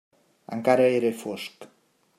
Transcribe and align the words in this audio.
Encara 0.55 0.87
era 1.01 1.13
fosc. 1.21 1.71